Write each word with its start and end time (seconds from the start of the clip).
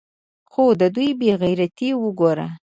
خو 0.51 0.63
د 0.79 0.83
دوى 0.95 1.09
بې 1.19 1.31
غيرتي 1.41 1.89
اوګوره. 1.99 2.47